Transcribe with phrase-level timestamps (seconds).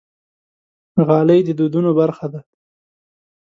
[1.07, 2.41] غالۍ د دودونو برخه ده.